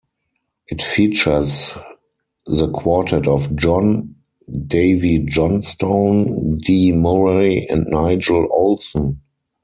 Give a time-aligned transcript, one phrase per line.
[0.65, 1.77] It features
[2.47, 4.15] the quartet of John,
[4.65, 9.19] Davey Johnstone, Dee Murray and Nigel Olsson.